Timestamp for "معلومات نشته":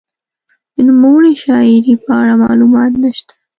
2.43-3.33